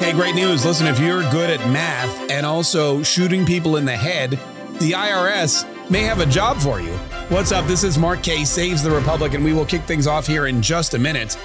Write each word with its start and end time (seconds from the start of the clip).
Hey, 0.00 0.14
great 0.14 0.34
news. 0.34 0.64
Listen, 0.64 0.86
if 0.86 0.98
you're 0.98 1.20
good 1.30 1.50
at 1.50 1.60
math 1.68 2.30
and 2.30 2.46
also 2.46 3.02
shooting 3.02 3.44
people 3.44 3.76
in 3.76 3.84
the 3.84 3.94
head, 3.94 4.30
the 4.80 4.92
IRS 4.92 5.66
may 5.90 6.00
have 6.04 6.20
a 6.20 6.26
job 6.26 6.56
for 6.56 6.80
you. 6.80 6.92
What's 7.28 7.52
up? 7.52 7.66
This 7.66 7.84
is 7.84 7.98
Mark 7.98 8.22
Kaye 8.22 8.44
Saves 8.44 8.82
the 8.82 8.90
Republic, 8.90 9.34
and 9.34 9.44
we 9.44 9.52
will 9.52 9.66
kick 9.66 9.82
things 9.82 10.06
off 10.06 10.26
here 10.26 10.46
in 10.46 10.62
just 10.62 10.94
a 10.94 10.98
minute. 10.98 11.36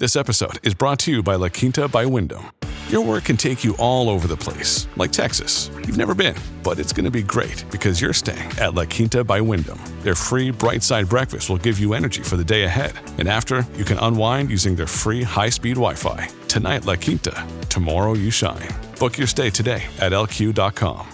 This 0.00 0.16
episode 0.16 0.58
is 0.66 0.74
brought 0.74 0.98
to 1.00 1.12
you 1.12 1.22
by 1.22 1.36
La 1.36 1.48
Quinta 1.48 1.86
by 1.86 2.04
Wyndham. 2.06 2.50
Your 2.88 3.04
work 3.04 3.26
can 3.26 3.36
take 3.36 3.62
you 3.62 3.76
all 3.78 4.10
over 4.10 4.26
the 4.26 4.36
place, 4.36 4.88
like 4.96 5.12
Texas. 5.12 5.70
You've 5.86 5.96
never 5.96 6.12
been, 6.12 6.34
but 6.64 6.80
it's 6.80 6.92
going 6.92 7.04
to 7.04 7.10
be 7.12 7.22
great 7.22 7.64
because 7.70 8.00
you're 8.00 8.12
staying 8.12 8.50
at 8.58 8.74
La 8.74 8.84
Quinta 8.84 9.22
by 9.22 9.40
Wyndham. 9.40 9.78
Their 10.00 10.16
free 10.16 10.50
bright 10.50 10.82
side 10.82 11.08
breakfast 11.08 11.48
will 11.48 11.58
give 11.58 11.78
you 11.78 11.94
energy 11.94 12.24
for 12.24 12.36
the 12.36 12.44
day 12.44 12.64
ahead. 12.64 12.94
And 13.18 13.28
after, 13.28 13.64
you 13.76 13.84
can 13.84 13.98
unwind 13.98 14.50
using 14.50 14.74
their 14.74 14.88
free 14.88 15.22
high 15.22 15.50
speed 15.50 15.76
Wi 15.76 15.94
Fi. 15.94 16.28
Tonight, 16.50 16.84
La 16.84 16.96
Quinta. 16.96 17.46
Tomorrow, 17.68 18.14
you 18.14 18.28
shine. 18.28 18.68
Book 18.98 19.16
your 19.16 19.28
stay 19.28 19.50
today 19.50 19.84
at 20.00 20.10
lq.com. 20.10 21.06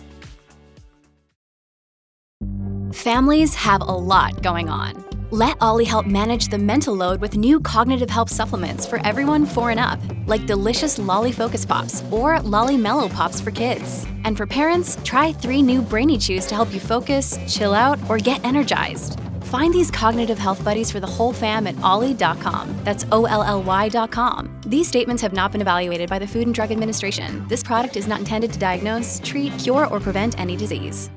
Families 2.94 3.55
have 3.55 3.83
a 3.83 3.84
lot 3.84 4.42
going 4.42 4.70
on. 4.70 5.05
Let 5.30 5.58
OLLY 5.61 5.84
help 5.84 6.06
manage 6.06 6.48
the 6.48 6.56
mental 6.56 6.94
load 6.94 7.20
with 7.20 7.36
new 7.36 7.61
cognitive 7.61 8.08
help 8.08 8.30
supplements 8.30 8.86
for 8.86 8.98
everyone 9.05 9.44
four 9.44 9.70
and 9.70 9.78
up, 9.78 10.00
like 10.27 10.46
delicious 10.46 10.98
Lolly 10.98 11.33
Focus 11.33 11.66
Pops 11.66 12.02
or 12.11 12.41
Lolly 12.41 12.78
Mellow 12.78 13.06
Pops 13.06 13.39
for 13.39 13.50
kids. 13.50 14.06
And 14.24 14.39
for 14.39 14.46
parents, 14.46 14.96
try 15.05 15.33
three 15.33 15.61
new 15.61 15.83
Brainy 15.83 16.16
Chews 16.16 16.46
to 16.46 16.55
help 16.55 16.72
you 16.72 16.80
focus, 16.80 17.39
chill 17.46 17.74
out, 17.74 17.98
or 18.08 18.16
get 18.16 18.42
energized. 18.42 19.20
Find 19.56 19.72
these 19.72 19.90
cognitive 19.90 20.38
health 20.38 20.62
buddies 20.62 20.90
for 20.90 21.00
the 21.00 21.06
whole 21.06 21.32
fam 21.32 21.66
at 21.66 21.80
olly.com. 21.80 22.76
That's 22.84 23.06
O 23.10 23.24
L 23.24 23.42
L 23.42 23.62
Y.com. 23.62 24.60
These 24.66 24.86
statements 24.86 25.22
have 25.22 25.32
not 25.32 25.50
been 25.50 25.62
evaluated 25.62 26.10
by 26.10 26.18
the 26.18 26.26
Food 26.26 26.42
and 26.42 26.54
Drug 26.54 26.70
Administration. 26.70 27.42
This 27.48 27.62
product 27.62 27.96
is 27.96 28.06
not 28.06 28.18
intended 28.18 28.52
to 28.52 28.58
diagnose, 28.58 29.18
treat, 29.24 29.58
cure, 29.58 29.86
or 29.86 29.98
prevent 29.98 30.38
any 30.38 30.58
disease. 30.58 31.08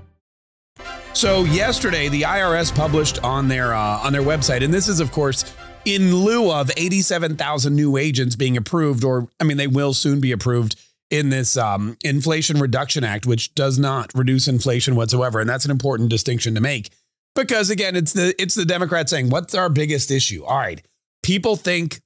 So 1.11 1.43
yesterday, 1.43 2.07
the 2.07 2.21
IRS 2.21 2.73
published 2.73 3.21
on 3.25 3.49
their 3.49 3.73
uh, 3.73 3.99
on 4.05 4.13
their 4.13 4.21
website, 4.21 4.63
and 4.63 4.73
this 4.73 4.87
is, 4.87 5.01
of 5.01 5.11
course, 5.11 5.43
in 5.83 6.15
lieu 6.15 6.49
of 6.49 6.71
87,000 6.77 7.75
new 7.75 7.97
agents 7.97 8.37
being 8.37 8.55
approved, 8.55 9.03
or 9.03 9.27
I 9.41 9.43
mean, 9.43 9.57
they 9.57 9.67
will 9.67 9.93
soon 9.93 10.21
be 10.21 10.31
approved 10.31 10.77
in 11.09 11.29
this 11.29 11.57
um, 11.57 11.97
Inflation 12.05 12.57
Reduction 12.57 13.03
Act, 13.03 13.25
which 13.25 13.53
does 13.53 13.77
not 13.77 14.13
reduce 14.15 14.47
inflation 14.47 14.95
whatsoever, 14.95 15.41
and 15.41 15.49
that's 15.49 15.65
an 15.65 15.71
important 15.71 16.07
distinction 16.07 16.55
to 16.55 16.61
make 16.61 16.89
because 17.35 17.69
again, 17.69 17.95
it's 17.95 18.13
the 18.13 18.33
it's 18.41 18.55
the 18.55 18.65
Democrats 18.65 19.11
saying, 19.11 19.29
"What's 19.29 19.55
our 19.55 19.69
biggest 19.69 20.11
issue?" 20.11 20.43
All 20.43 20.57
right, 20.57 20.81
people 21.23 21.55
think 21.55 22.01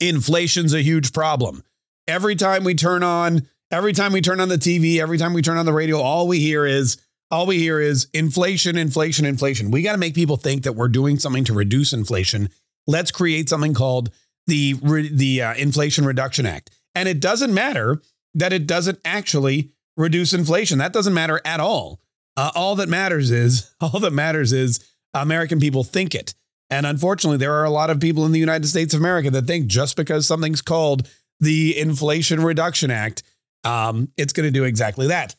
inflation's 0.00 0.74
a 0.74 0.82
huge 0.82 1.12
problem. 1.12 1.62
Every 2.06 2.34
time 2.34 2.64
we 2.64 2.74
turn 2.74 3.02
on, 3.02 3.46
every 3.70 3.92
time 3.92 4.12
we 4.12 4.20
turn 4.20 4.40
on 4.40 4.48
the 4.48 4.58
TV, 4.58 5.00
every 5.00 5.18
time 5.18 5.32
we 5.32 5.42
turn 5.42 5.56
on 5.56 5.66
the 5.66 5.72
radio, 5.72 6.00
all 6.00 6.26
we 6.26 6.40
hear 6.40 6.66
is 6.66 6.96
all 7.30 7.46
we 7.46 7.58
hear 7.58 7.80
is 7.80 8.08
inflation, 8.12 8.76
inflation, 8.76 9.24
inflation. 9.24 9.70
We 9.70 9.82
got 9.82 9.92
to 9.92 9.98
make 9.98 10.14
people 10.14 10.36
think 10.36 10.64
that 10.64 10.74
we're 10.74 10.88
doing 10.88 11.18
something 11.18 11.44
to 11.44 11.54
reduce 11.54 11.92
inflation. 11.92 12.50
Let's 12.86 13.10
create 13.10 13.48
something 13.48 13.74
called 13.74 14.10
the 14.46 14.74
the 15.12 15.42
uh, 15.42 15.54
Inflation 15.54 16.04
Reduction 16.04 16.46
Act. 16.46 16.70
And 16.94 17.08
it 17.08 17.20
doesn't 17.20 17.54
matter 17.54 18.02
that 18.34 18.52
it 18.52 18.66
doesn't 18.66 18.98
actually 19.04 19.70
reduce 19.96 20.32
inflation. 20.32 20.78
That 20.78 20.92
doesn't 20.92 21.14
matter 21.14 21.40
at 21.44 21.60
all. 21.60 22.00
Uh, 22.40 22.50
all 22.54 22.76
that 22.76 22.88
matters 22.88 23.30
is 23.30 23.70
all 23.80 24.00
that 24.00 24.12
matters 24.12 24.52
is 24.52 24.80
American 25.12 25.60
people 25.60 25.84
think 25.84 26.14
it. 26.14 26.34
And 26.70 26.86
unfortunately, 26.86 27.36
there 27.36 27.52
are 27.52 27.64
a 27.64 27.70
lot 27.70 27.90
of 27.90 28.00
people 28.00 28.24
in 28.24 28.32
the 28.32 28.38
United 28.38 28.66
States 28.66 28.94
of 28.94 29.00
America 29.00 29.30
that 29.30 29.46
think 29.46 29.66
just 29.66 29.94
because 29.94 30.26
something's 30.26 30.62
called 30.62 31.06
the 31.40 31.78
Inflation 31.78 32.42
Reduction 32.42 32.90
Act, 32.90 33.24
um, 33.64 34.08
it's 34.16 34.32
going 34.32 34.46
to 34.46 34.50
do 34.52 34.64
exactly 34.64 35.08
that. 35.08 35.34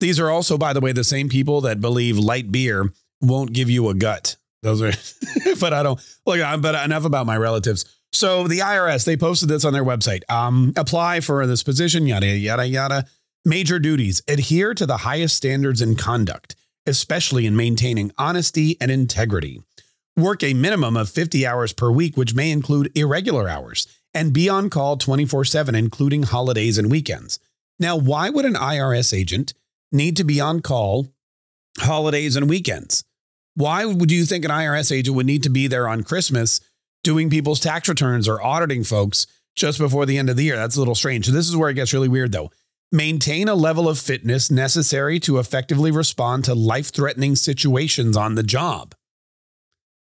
These 0.00 0.18
are 0.18 0.30
also, 0.30 0.56
by 0.56 0.72
the 0.72 0.80
way, 0.80 0.92
the 0.92 1.04
same 1.04 1.28
people 1.28 1.62
that 1.62 1.80
believe 1.80 2.16
light 2.16 2.50
beer 2.50 2.90
won't 3.20 3.52
give 3.52 3.68
you 3.68 3.88
a 3.88 3.94
gut. 3.94 4.36
Those 4.62 4.80
are, 4.80 4.92
but 5.60 5.74
I 5.74 5.82
don't 5.82 6.00
look. 6.24 6.40
But 6.62 6.82
enough 6.84 7.04
about 7.04 7.26
my 7.26 7.36
relatives. 7.36 7.84
So 8.12 8.46
the 8.46 8.60
IRS 8.60 9.04
they 9.04 9.16
posted 9.16 9.48
this 9.48 9.64
on 9.64 9.72
their 9.72 9.84
website. 9.84 10.22
Um, 10.30 10.72
apply 10.76 11.20
for 11.20 11.46
this 11.46 11.62
position. 11.62 12.06
Yada 12.06 12.26
yada 12.26 12.66
yada. 12.66 13.06
Major 13.44 13.78
duties: 13.78 14.22
adhere 14.28 14.74
to 14.74 14.86
the 14.86 14.98
highest 14.98 15.36
standards 15.36 15.82
in 15.82 15.96
conduct, 15.96 16.56
especially 16.86 17.46
in 17.46 17.56
maintaining 17.56 18.12
honesty 18.18 18.76
and 18.80 18.90
integrity. 18.90 19.62
Work 20.16 20.42
a 20.42 20.54
minimum 20.54 20.96
of 20.96 21.08
50 21.08 21.46
hours 21.46 21.72
per 21.72 21.90
week, 21.90 22.16
which 22.16 22.34
may 22.34 22.50
include 22.50 22.96
irregular 22.96 23.48
hours, 23.48 23.86
and 24.12 24.32
be 24.32 24.48
on 24.48 24.70
call 24.70 24.96
24 24.96 25.44
7, 25.44 25.74
including 25.74 26.24
holidays 26.24 26.78
and 26.78 26.90
weekends. 26.90 27.38
Now, 27.78 27.96
why 27.96 28.30
would 28.30 28.44
an 28.44 28.54
IRS 28.54 29.16
agent 29.16 29.54
need 29.92 30.16
to 30.16 30.24
be 30.24 30.40
on 30.40 30.60
call 30.60 31.12
holidays 31.78 32.36
and 32.36 32.48
weekends. 32.48 33.04
Why 33.54 33.84
would 33.84 34.10
you 34.10 34.24
think 34.24 34.44
an 34.44 34.50
IRS 34.50 34.90
agent 34.90 35.16
would 35.16 35.26
need 35.26 35.42
to 35.42 35.50
be 35.50 35.66
there 35.66 35.86
on 35.86 36.02
Christmas 36.02 36.60
doing 37.04 37.30
people's 37.30 37.60
tax 37.60 37.88
returns 37.88 38.26
or 38.26 38.42
auditing 38.42 38.84
folks 38.84 39.26
just 39.54 39.78
before 39.78 40.06
the 40.06 40.16
end 40.16 40.30
of 40.30 40.36
the 40.36 40.44
year? 40.44 40.56
That's 40.56 40.76
a 40.76 40.78
little 40.78 40.94
strange. 40.94 41.26
So 41.26 41.32
this 41.32 41.48
is 41.48 41.56
where 41.56 41.68
it 41.68 41.74
gets 41.74 41.92
really 41.92 42.08
weird 42.08 42.32
though. 42.32 42.50
Maintain 42.94 43.48
a 43.48 43.54
level 43.54 43.88
of 43.88 43.98
fitness 43.98 44.50
necessary 44.50 45.18
to 45.20 45.38
effectively 45.38 45.90
respond 45.90 46.44
to 46.44 46.54
life-threatening 46.54 47.36
situations 47.36 48.18
on 48.18 48.34
the 48.34 48.42
job. 48.42 48.94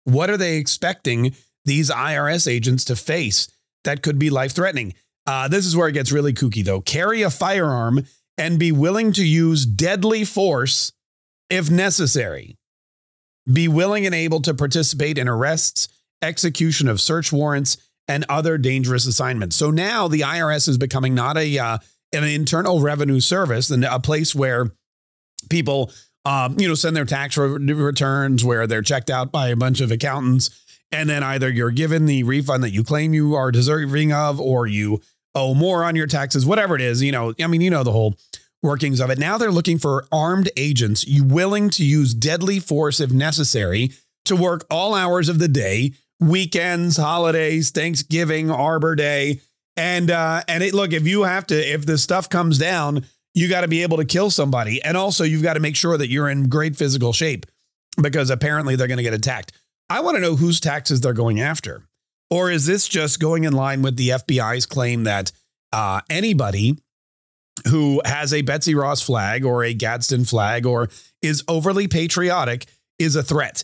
What 0.03 0.31
are 0.31 0.37
they 0.37 0.57
expecting 0.57 1.35
these 1.63 1.91
IRS 1.91 2.51
agents 2.51 2.83
to 2.85 2.95
face 2.95 3.47
that 3.83 4.01
could 4.01 4.17
be 4.17 4.31
life-threatening? 4.31 4.95
Uh, 5.27 5.47
this 5.47 5.67
is 5.67 5.77
where 5.77 5.89
it 5.89 5.93
gets 5.93 6.11
really 6.11 6.33
kooky 6.33 6.65
though. 6.65 6.81
Carry 6.81 7.21
a 7.21 7.29
firearm 7.29 8.03
and 8.35 8.57
be 8.57 8.71
willing 8.71 9.13
to 9.13 9.23
use 9.23 9.67
deadly 9.67 10.25
force 10.25 10.91
if 11.51 11.69
necessary. 11.69 12.57
Be 13.51 13.67
willing 13.67 14.07
and 14.07 14.15
able 14.15 14.41
to 14.41 14.55
participate 14.55 15.19
in 15.19 15.27
arrests, 15.27 15.87
execution 16.23 16.87
of 16.87 16.99
search 16.99 17.31
warrants, 17.31 17.77
and 18.07 18.25
other 18.27 18.57
dangerous 18.57 19.05
assignments. 19.05 19.55
So 19.55 19.69
now 19.69 20.07
the 20.07 20.21
IRS 20.21 20.67
is 20.67 20.79
becoming 20.79 21.13
not 21.13 21.37
a 21.37 21.59
uh, 21.59 21.77
an 22.13 22.23
internal 22.23 22.79
revenue 22.81 23.19
service 23.19 23.69
and 23.69 23.83
a 23.83 23.99
place 23.99 24.35
where 24.35 24.71
people 25.49 25.91
um, 26.25 26.59
you 26.59 26.67
know 26.67 26.75
send 26.75 26.95
their 26.95 27.05
tax 27.05 27.37
re- 27.37 27.47
returns 27.73 28.43
where 28.45 28.67
they're 28.67 28.81
checked 28.81 29.09
out 29.09 29.31
by 29.31 29.49
a 29.49 29.55
bunch 29.55 29.81
of 29.81 29.91
accountants 29.91 30.49
and 30.91 31.09
then 31.09 31.23
either 31.23 31.49
you're 31.49 31.71
given 31.71 32.05
the 32.05 32.23
refund 32.23 32.63
that 32.63 32.71
you 32.71 32.83
claim 32.83 33.13
you 33.13 33.35
are 33.35 33.51
deserving 33.51 34.11
of 34.11 34.39
or 34.39 34.67
you 34.67 35.01
owe 35.33 35.53
more 35.53 35.83
on 35.83 35.95
your 35.95 36.07
taxes, 36.07 36.45
whatever 36.45 36.75
it 36.75 36.81
is. 36.81 37.01
You 37.01 37.11
know, 37.11 37.33
I 37.41 37.47
mean, 37.47 37.61
you 37.61 37.69
know 37.69 37.83
the 37.83 37.91
whole 37.91 38.15
workings 38.61 38.99
of 38.99 39.09
it. 39.09 39.17
Now 39.17 39.37
they're 39.37 39.51
looking 39.51 39.79
for 39.79 40.05
armed 40.11 40.49
agents 40.57 41.07
you 41.07 41.23
willing 41.23 41.69
to 41.71 41.85
use 41.85 42.13
deadly 42.13 42.59
force 42.59 42.99
if 42.99 43.11
necessary 43.11 43.91
to 44.25 44.35
work 44.35 44.65
all 44.69 44.93
hours 44.93 45.29
of 45.29 45.39
the 45.39 45.47
day, 45.47 45.93
weekends, 46.19 46.97
holidays, 46.97 47.71
Thanksgiving, 47.71 48.51
Arbor 48.51 48.95
Day. 48.95 49.39
And 49.81 50.11
uh 50.11 50.43
and 50.47 50.63
it 50.63 50.75
look, 50.75 50.93
if 50.93 51.07
you 51.07 51.23
have 51.23 51.47
to 51.47 51.55
if 51.55 51.87
the 51.87 51.97
stuff 51.97 52.29
comes 52.29 52.59
down, 52.59 53.03
you 53.33 53.49
got 53.49 53.61
to 53.61 53.67
be 53.67 53.81
able 53.81 53.97
to 53.97 54.05
kill 54.05 54.29
somebody. 54.29 54.79
And 54.83 54.95
also 54.95 55.23
you've 55.23 55.41
got 55.41 55.55
to 55.55 55.59
make 55.59 55.75
sure 55.75 55.97
that 55.97 56.07
you're 56.07 56.29
in 56.29 56.49
great 56.49 56.75
physical 56.75 57.13
shape 57.13 57.47
because 57.99 58.29
apparently 58.29 58.75
they're 58.75 58.87
going 58.87 58.97
to 58.97 59.03
get 59.03 59.15
attacked. 59.15 59.53
I 59.89 60.01
want 60.01 60.17
to 60.17 60.21
know 60.21 60.35
whose 60.35 60.59
taxes 60.59 61.01
they're 61.01 61.13
going 61.13 61.41
after. 61.41 61.87
Or 62.29 62.51
is 62.51 62.67
this 62.67 62.87
just 62.87 63.19
going 63.19 63.43
in 63.43 63.53
line 63.53 63.81
with 63.81 63.97
the 63.97 64.09
FBI's 64.09 64.67
claim 64.67 65.03
that 65.05 65.31
uh, 65.73 66.01
anybody 66.11 66.77
who 67.67 68.01
has 68.05 68.33
a 68.33 68.43
Betsy 68.43 68.75
Ross 68.75 69.01
flag 69.01 69.43
or 69.43 69.63
a 69.63 69.73
Gadsden 69.73 70.25
flag 70.25 70.67
or 70.67 70.89
is 71.23 71.43
overly 71.47 71.87
patriotic 71.87 72.67
is 72.99 73.15
a 73.15 73.23
threat? 73.23 73.63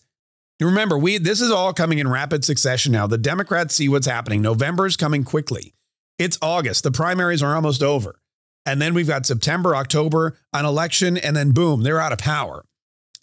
Remember, 0.59 0.97
we 0.97 1.19
this 1.19 1.41
is 1.41 1.51
all 1.51 1.73
coming 1.73 1.99
in 1.99 2.07
rapid 2.07 2.43
succession 2.43 2.91
now. 2.91 3.05
The 3.05 3.19
Democrats 3.19 3.75
see 3.75 3.87
what's 3.87 4.07
happening. 4.07 4.41
November 4.41 4.87
is 4.87 4.97
coming 4.97 5.23
quickly. 5.23 5.75
It's 6.17 6.37
August. 6.41 6.83
The 6.83 6.91
primaries 6.91 7.43
are 7.43 7.55
almost 7.55 7.83
over. 7.83 8.19
And 8.65 8.81
then 8.81 8.93
we've 8.93 9.07
got 9.07 9.25
September, 9.25 9.75
October, 9.75 10.37
an 10.53 10.65
election, 10.65 11.17
and 11.17 11.35
then 11.35 11.51
boom, 11.51 11.83
they're 11.83 12.01
out 12.01 12.11
of 12.11 12.17
power. 12.17 12.65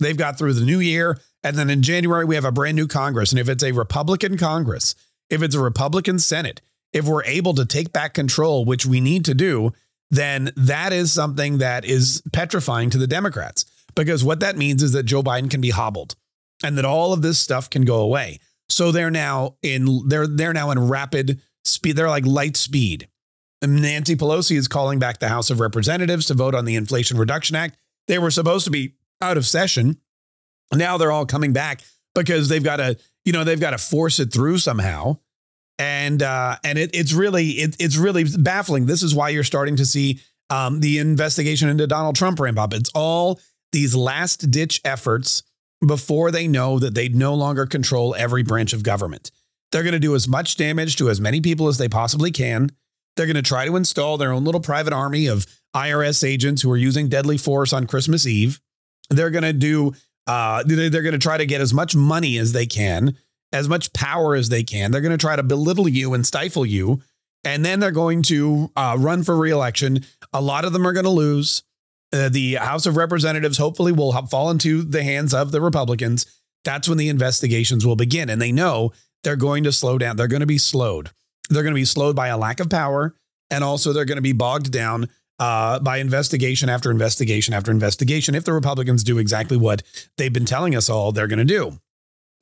They've 0.00 0.16
got 0.16 0.38
through 0.38 0.54
the 0.54 0.64
new 0.64 0.80
year. 0.80 1.18
And 1.42 1.56
then 1.58 1.68
in 1.68 1.82
January, 1.82 2.24
we 2.24 2.34
have 2.34 2.44
a 2.44 2.52
brand 2.52 2.76
new 2.76 2.86
Congress. 2.86 3.30
And 3.30 3.38
if 3.38 3.48
it's 3.48 3.62
a 3.62 3.72
Republican 3.72 4.38
Congress, 4.38 4.94
if 5.28 5.42
it's 5.42 5.54
a 5.54 5.60
Republican 5.60 6.18
Senate, 6.18 6.60
if 6.92 7.04
we're 7.06 7.24
able 7.24 7.54
to 7.54 7.66
take 7.66 7.92
back 7.92 8.14
control, 8.14 8.64
which 8.64 8.86
we 8.86 9.00
need 9.00 9.24
to 9.26 9.34
do, 9.34 9.72
then 10.10 10.52
that 10.56 10.92
is 10.92 11.12
something 11.12 11.58
that 11.58 11.84
is 11.84 12.22
petrifying 12.32 12.88
to 12.90 12.98
the 12.98 13.06
Democrats. 13.06 13.64
Because 13.94 14.24
what 14.24 14.40
that 14.40 14.56
means 14.56 14.82
is 14.82 14.92
that 14.92 15.02
Joe 15.02 15.22
Biden 15.22 15.50
can 15.50 15.60
be 15.60 15.70
hobbled 15.70 16.14
and 16.62 16.78
that 16.78 16.84
all 16.84 17.12
of 17.12 17.22
this 17.22 17.38
stuff 17.38 17.68
can 17.68 17.84
go 17.84 18.00
away. 18.00 18.38
So 18.68 18.92
they're 18.92 19.10
now 19.10 19.56
in 19.62 20.08
they're 20.08 20.26
they're 20.26 20.54
now 20.54 20.70
in 20.70 20.88
rapid 20.88 21.40
speed. 21.64 21.96
They're 21.96 22.08
like 22.08 22.26
light 22.26 22.56
speed. 22.56 23.08
And 23.62 23.80
Nancy 23.80 24.14
Pelosi 24.16 24.56
is 24.56 24.68
calling 24.68 24.98
back 24.98 25.18
the 25.18 25.28
House 25.28 25.50
of 25.50 25.60
Representatives 25.60 26.26
to 26.26 26.34
vote 26.34 26.54
on 26.54 26.64
the 26.64 26.76
Inflation 26.76 27.16
Reduction 27.16 27.56
Act. 27.56 27.78
They 28.08 28.18
were 28.18 28.30
supposed 28.30 28.66
to 28.66 28.70
be 28.70 28.94
out 29.22 29.36
of 29.36 29.46
session. 29.46 29.98
Now 30.72 30.98
they're 30.98 31.12
all 31.12 31.26
coming 31.26 31.52
back 31.52 31.82
because 32.14 32.48
they've 32.48 32.62
got 32.62 32.76
to, 32.76 32.98
you 33.24 33.32
know, 33.32 33.44
they've 33.44 33.60
got 33.60 33.70
to 33.70 33.78
force 33.78 34.18
it 34.18 34.32
through 34.32 34.58
somehow. 34.58 35.18
And 35.78 36.22
uh, 36.22 36.56
and 36.62 36.78
it, 36.78 36.90
it's 36.94 37.12
really 37.12 37.50
it, 37.50 37.76
it's 37.80 37.96
really 37.96 38.24
baffling. 38.38 38.86
This 38.86 39.02
is 39.02 39.14
why 39.14 39.30
you're 39.30 39.42
starting 39.42 39.76
to 39.76 39.86
see 39.86 40.20
um, 40.50 40.80
the 40.80 40.98
investigation 40.98 41.68
into 41.68 41.86
Donald 41.86 42.14
Trump 42.16 42.38
ramp 42.38 42.58
up. 42.58 42.72
It's 42.72 42.90
all 42.94 43.40
these 43.72 43.94
last 43.94 44.50
ditch 44.50 44.80
efforts 44.84 45.42
before 45.84 46.30
they 46.30 46.46
know 46.46 46.78
that 46.78 46.94
they 46.94 47.08
no 47.08 47.34
longer 47.34 47.66
control 47.66 48.14
every 48.16 48.42
branch 48.42 48.72
of 48.72 48.82
government. 48.82 49.30
They're 49.74 49.82
going 49.82 49.94
to 49.94 49.98
do 49.98 50.14
as 50.14 50.28
much 50.28 50.56
damage 50.56 50.94
to 50.98 51.10
as 51.10 51.20
many 51.20 51.40
people 51.40 51.66
as 51.66 51.78
they 51.78 51.88
possibly 51.88 52.30
can. 52.30 52.70
They're 53.16 53.26
going 53.26 53.34
to 53.34 53.42
try 53.42 53.66
to 53.66 53.74
install 53.74 54.16
their 54.16 54.30
own 54.30 54.44
little 54.44 54.60
private 54.60 54.92
army 54.92 55.26
of 55.26 55.48
IRS 55.74 56.22
agents 56.22 56.62
who 56.62 56.70
are 56.70 56.76
using 56.76 57.08
deadly 57.08 57.36
force 57.36 57.72
on 57.72 57.88
Christmas 57.88 58.24
Eve. 58.24 58.60
They're 59.10 59.30
going 59.30 59.42
to 59.42 59.52
do, 59.52 59.92
uh, 60.28 60.62
they're 60.64 61.02
going 61.02 61.10
to 61.10 61.18
try 61.18 61.38
to 61.38 61.44
get 61.44 61.60
as 61.60 61.74
much 61.74 61.96
money 61.96 62.38
as 62.38 62.52
they 62.52 62.66
can, 62.66 63.16
as 63.52 63.68
much 63.68 63.92
power 63.92 64.36
as 64.36 64.48
they 64.48 64.62
can. 64.62 64.92
They're 64.92 65.00
going 65.00 65.10
to 65.10 65.18
try 65.18 65.34
to 65.34 65.42
belittle 65.42 65.88
you 65.88 66.14
and 66.14 66.24
stifle 66.24 66.64
you. 66.64 67.02
And 67.42 67.64
then 67.64 67.80
they're 67.80 67.90
going 67.90 68.22
to 68.22 68.70
uh, 68.76 68.94
run 68.96 69.24
for 69.24 69.36
reelection. 69.36 70.04
A 70.32 70.40
lot 70.40 70.64
of 70.64 70.72
them 70.72 70.86
are 70.86 70.92
going 70.92 71.02
to 71.02 71.10
lose. 71.10 71.64
Uh, 72.12 72.28
the 72.28 72.54
House 72.54 72.86
of 72.86 72.96
Representatives 72.96 73.58
hopefully 73.58 73.90
will 73.90 74.12
fall 74.28 74.50
into 74.50 74.82
the 74.82 75.02
hands 75.02 75.34
of 75.34 75.50
the 75.50 75.60
Republicans. 75.60 76.26
That's 76.62 76.88
when 76.88 76.96
the 76.96 77.08
investigations 77.08 77.84
will 77.84 77.96
begin. 77.96 78.30
And 78.30 78.40
they 78.40 78.52
know 78.52 78.92
they're 79.24 79.36
going 79.36 79.64
to 79.64 79.72
slow 79.72 79.98
down. 79.98 80.16
They're 80.16 80.28
going 80.28 80.40
to 80.40 80.46
be 80.46 80.58
slowed. 80.58 81.10
They're 81.50 81.62
going 81.62 81.74
to 81.74 81.80
be 81.80 81.84
slowed 81.84 82.16
by 82.16 82.28
a 82.28 82.38
lack 82.38 82.60
of 82.60 82.70
power. 82.70 83.14
And 83.50 83.62
also, 83.62 83.92
they're 83.92 84.04
going 84.04 84.16
to 84.16 84.22
be 84.22 84.32
bogged 84.32 84.70
down 84.70 85.08
uh, 85.38 85.78
by 85.80 85.98
investigation 85.98 86.68
after 86.68 86.90
investigation 86.90 87.52
after 87.52 87.70
investigation 87.70 88.34
if 88.34 88.44
the 88.44 88.52
Republicans 88.52 89.04
do 89.04 89.18
exactly 89.18 89.56
what 89.56 89.82
they've 90.16 90.32
been 90.32 90.44
telling 90.44 90.74
us 90.74 90.88
all 90.88 91.12
they're 91.12 91.26
going 91.26 91.38
to 91.38 91.44
do. 91.44 91.78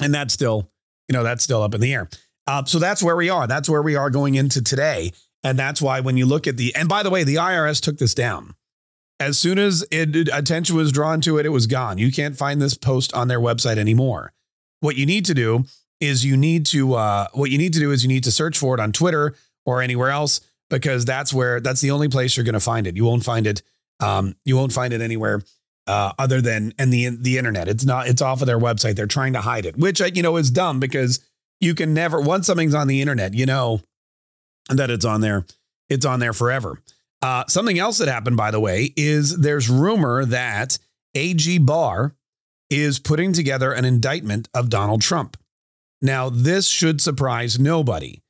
And 0.01 0.15
that's 0.15 0.35
still, 0.35 0.71
you 1.09 1.13
know, 1.13 1.23
that's 1.23 1.43
still 1.43 1.63
up 1.63 1.75
in 1.75 1.81
the 1.81 1.93
air. 1.93 2.09
Uh, 2.47 2.65
so 2.65 2.79
that's 2.79 3.03
where 3.03 3.17
we 3.17 3.31
are. 3.31 3.47
That's 3.47 3.69
where 3.69 3.83
we 3.83 3.97
are 3.97 4.11
going 4.11 4.35
into 4.35 4.63
today. 4.63 5.13
And 5.43 5.59
that's 5.59 5.83
why 5.83 6.01
when 6.01 6.17
you 6.17 6.27
look 6.27 6.47
at 6.47 6.57
the, 6.57 6.75
and 6.75 6.89
by 6.89 7.03
the 7.03 7.11
way, 7.11 7.25
the 7.25 7.37
IRS 7.37 7.81
took 7.81 7.99
this 7.99 8.15
down 8.15 8.55
as 9.23 9.39
soon 9.39 9.59
as 9.59 9.87
it, 9.91 10.29
attention 10.33 10.77
was 10.77 10.91
drawn 10.91 11.21
to 11.23 11.39
it, 11.39 11.47
it 11.47 11.51
was 11.51 11.67
gone. 11.67 11.97
You 11.97 12.11
can't 12.11 12.37
find 12.37 12.61
this 12.61 12.75
post 12.75 13.15
on 13.15 13.29
their 13.29 13.41
website 13.41 13.77
anymore. 13.77 14.33
What 14.81 14.97
you 14.97 15.07
need 15.07 15.25
to 15.27 15.35
do 15.35 15.65
is 16.03 16.25
you 16.25 16.37
need 16.37 16.67
to 16.67 16.95
uh, 16.95 17.29
what 17.33 17.51
you 17.51 17.59
need 17.59 17.73
to 17.75 17.79
do 17.79 17.93
is 17.93 18.03
you 18.03 18.09
need 18.09 18.25
to 18.25 18.33
search 18.33 18.59
for 18.59 18.75
it 18.75 18.81
on 18.81 18.93
Twitter 18.93 19.35
or 19.65 19.81
anywhere 19.81 20.11
else 20.11 20.41
because 20.69 21.05
that's 21.05 21.33
where 21.33 21.61
that's 21.61 21.81
the 21.81 21.93
only 21.93 22.09
place 22.09 22.37
you're 22.37 22.45
going 22.45 22.55
to 22.55 22.61
find 22.61 22.87
it. 22.87 22.97
You 22.97 23.05
won't 23.05 23.25
find 23.25 23.47
it. 23.47 23.63
Um, 24.01 24.35
you 24.45 24.57
won't 24.57 24.73
find 24.73 24.93
it 24.93 25.01
anywhere 25.01 25.43
uh, 25.87 26.13
other 26.19 26.41
than 26.41 26.75
and 26.79 26.93
the 26.93 27.11
the 27.11 27.39
internet. 27.39 27.69
It's 27.69 27.85
not. 27.85 28.09
It's 28.09 28.21
off 28.21 28.41
of 28.41 28.47
their 28.47 28.59
website. 28.59 28.97
They're 28.97 29.07
trying 29.07 29.35
to 29.35 29.41
hide 29.41 29.65
it, 29.65 29.77
which 29.77 30.01
you 30.01 30.23
know 30.23 30.37
is 30.37 30.51
dumb 30.51 30.81
because 30.81 31.21
you 31.61 31.75
can 31.75 31.95
never 31.95 32.21
once 32.21 32.49
something's 32.49 32.75
on 32.75 32.89
the 32.89 33.01
internet, 33.01 33.35
you 33.35 33.47
know 33.47 33.81
that 34.69 34.91
it's 34.91 35.05
on 35.05 35.21
there. 35.21 35.47
It's 35.89 36.05
on 36.05 36.21
there 36.21 36.33
forever. 36.33 36.81
Uh, 37.21 37.45
something 37.47 37.79
else 37.79 37.99
that 37.99 38.09
happened, 38.09 38.37
by 38.37 38.51
the 38.51 38.59
way, 38.59 38.93
is 38.97 39.39
there's 39.39 39.71
rumor 39.71 40.25
that 40.25 40.79
AG 41.15 41.59
Barr 41.59 42.17
is 42.69 42.99
putting 42.99 43.33
together 43.33 43.73
an 43.73 43.85
indictment 43.85 44.49
of 44.55 44.69
Donald 44.69 45.03
Trump. 45.03 45.37
Now, 46.03 46.29
this 46.29 46.67
should 46.67 47.01
surprise 47.01 47.59
nobody. 47.59 48.21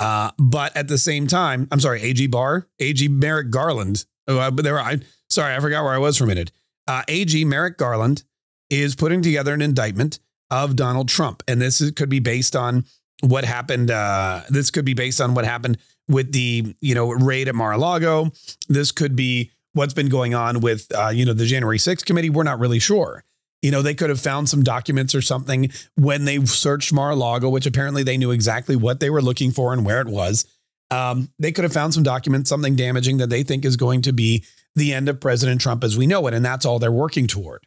Uh, 0.00 0.32
but 0.38 0.76
at 0.76 0.88
the 0.88 0.98
same 0.98 1.26
time, 1.26 1.68
I'm 1.70 1.78
sorry, 1.78 2.02
AG 2.02 2.26
Barr, 2.28 2.66
AG 2.80 3.06
Merrick 3.08 3.50
Garland. 3.50 4.04
Uh, 4.26 4.50
but 4.50 4.64
there, 4.64 4.78
I 4.80 4.98
sorry, 5.28 5.54
I 5.54 5.60
forgot 5.60 5.84
where 5.84 5.92
I 5.92 5.98
was 5.98 6.16
for 6.16 6.24
a 6.24 6.26
minute. 6.26 6.50
Uh, 6.88 7.02
AG 7.06 7.44
Merrick 7.44 7.76
Garland 7.76 8.24
is 8.70 8.96
putting 8.96 9.22
together 9.22 9.52
an 9.52 9.62
indictment 9.62 10.18
of 10.50 10.74
Donald 10.74 11.08
Trump, 11.08 11.42
and 11.46 11.60
this 11.60 11.80
is, 11.80 11.90
could 11.92 12.08
be 12.08 12.18
based 12.18 12.56
on 12.56 12.84
what 13.20 13.44
happened. 13.44 13.90
Uh, 13.90 14.40
this 14.48 14.70
could 14.70 14.84
be 14.84 14.94
based 14.94 15.20
on 15.20 15.34
what 15.34 15.44
happened 15.44 15.76
with 16.08 16.32
the 16.32 16.74
you 16.80 16.94
know 16.94 17.10
raid 17.10 17.48
at 17.48 17.54
Mar-a-Lago. 17.54 18.32
This 18.68 18.92
could 18.92 19.14
be 19.14 19.50
what's 19.74 19.94
been 19.94 20.08
going 20.08 20.34
on 20.34 20.60
with 20.60 20.86
uh, 20.94 21.08
you 21.08 21.26
know 21.26 21.34
the 21.34 21.44
January 21.44 21.78
6th 21.78 22.06
committee. 22.06 22.30
We're 22.30 22.42
not 22.42 22.58
really 22.58 22.78
sure. 22.78 23.22
You 23.62 23.70
know, 23.70 23.82
they 23.82 23.94
could 23.94 24.10
have 24.10 24.20
found 24.20 24.48
some 24.48 24.62
documents 24.62 25.14
or 25.14 25.20
something 25.20 25.70
when 25.96 26.24
they 26.24 26.44
searched 26.46 26.92
Mar-a-Lago, 26.92 27.48
which 27.50 27.66
apparently 27.66 28.02
they 28.02 28.16
knew 28.16 28.30
exactly 28.30 28.74
what 28.74 29.00
they 29.00 29.10
were 29.10 29.20
looking 29.20 29.50
for 29.50 29.72
and 29.72 29.84
where 29.84 30.00
it 30.00 30.08
was. 30.08 30.46
Um, 30.90 31.30
they 31.38 31.52
could 31.52 31.64
have 31.64 31.72
found 31.72 31.94
some 31.94 32.02
documents, 32.02 32.48
something 32.48 32.74
damaging 32.74 33.18
that 33.18 33.30
they 33.30 33.42
think 33.42 33.64
is 33.64 33.76
going 33.76 34.02
to 34.02 34.12
be 34.12 34.44
the 34.74 34.92
end 34.92 35.08
of 35.08 35.20
President 35.20 35.60
Trump 35.60 35.84
as 35.84 35.96
we 35.96 36.06
know 36.06 36.26
it, 36.26 36.34
and 36.34 36.44
that's 36.44 36.64
all 36.64 36.78
they're 36.78 36.90
working 36.90 37.26
toward. 37.26 37.66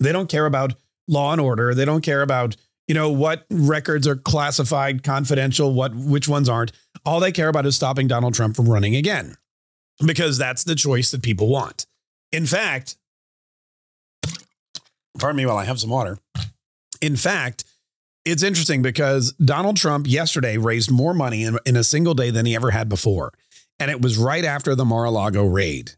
They 0.00 0.12
don't 0.12 0.28
care 0.28 0.46
about 0.46 0.74
law 1.06 1.32
and 1.32 1.40
order. 1.40 1.74
They 1.74 1.84
don't 1.84 2.02
care 2.02 2.22
about 2.22 2.56
you 2.86 2.94
know 2.94 3.10
what 3.10 3.46
records 3.50 4.06
are 4.06 4.16
classified 4.16 5.02
confidential 5.02 5.72
what 5.72 5.94
which 5.94 6.28
ones 6.28 6.48
aren't 6.48 6.72
all 7.04 7.20
they 7.20 7.32
care 7.32 7.48
about 7.48 7.66
is 7.66 7.76
stopping 7.76 8.06
donald 8.06 8.34
trump 8.34 8.54
from 8.56 8.68
running 8.68 8.94
again 8.94 9.36
because 10.04 10.36
that's 10.36 10.64
the 10.64 10.74
choice 10.74 11.10
that 11.10 11.22
people 11.22 11.48
want 11.48 11.86
in 12.32 12.46
fact 12.46 12.96
pardon 15.24 15.38
me 15.38 15.46
while 15.46 15.56
i 15.56 15.64
have 15.64 15.80
some 15.80 15.88
water. 15.88 16.18
In 17.00 17.16
fact 17.16 17.64
it's 18.26 18.42
interesting 18.42 18.82
because 18.82 19.32
donald 19.32 19.78
trump 19.78 20.06
yesterday 20.06 20.58
raised 20.58 20.90
more 20.90 21.14
money 21.14 21.44
in, 21.44 21.58
in 21.64 21.76
a 21.76 21.84
single 21.84 22.12
day 22.12 22.30
than 22.30 22.44
he 22.44 22.54
ever 22.54 22.72
had 22.72 22.90
before. 22.90 23.32
And 23.78 23.90
it 23.90 24.02
was 24.02 24.18
right 24.18 24.44
after 24.44 24.74
the 24.74 24.84
mar-a-lago 24.84 25.46
raid. 25.46 25.92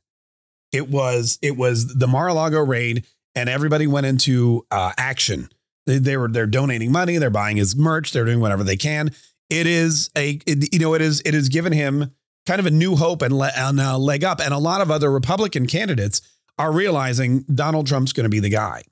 It 0.71 0.89
was 0.89 1.41
it 1.43 1.57
was 1.57 1.97
the 1.97 2.07
mar-a-lago 2.07 2.61
raid 2.61 3.05
and 3.35 3.49
everybody 3.49 3.89
went 3.89 4.07
into 4.07 4.65
uh, 4.71 4.93
action. 4.97 5.49
They, 5.87 5.99
they 5.99 6.17
were 6.17 6.29
they're 6.29 6.47
donating 6.47 6.93
money, 6.93 7.19
they're 7.19 7.29
buying 7.29 7.57
his 7.57 7.75
merch, 7.75 8.13
they're 8.13 8.25
doing 8.25 8.39
whatever 8.39 8.63
they 8.63 8.77
can. 8.77 9.11
It 9.51 9.67
is 9.67 10.09
a 10.17 10.39
it, 10.47 10.73
you 10.73 10.79
know 10.79 10.95
it 10.95 11.03
is 11.03 11.21
it 11.25 11.35
has 11.35 11.49
given 11.49 11.73
him 11.73 12.13
kind 12.47 12.61
of 12.61 12.67
a 12.67 12.71
new 12.71 12.95
hope 12.95 13.23
and, 13.23 13.37
le, 13.37 13.51
and 13.57 13.81
a 13.81 13.99
leg 13.99 14.23
up, 14.23 14.41
and 14.41 14.55
a 14.55 14.59
lot 14.59 14.81
of 14.81 14.93
other 14.93 15.11
Republican 15.11 15.67
candidates 15.67 16.21
are 16.59 16.71
realizing 16.71 17.41
Donald 17.53 17.89
Trump's 17.89 18.13
going 18.13 18.25
to 18.25 18.31
be 18.31 18.39
the 18.39 18.51
guy. 18.51 18.85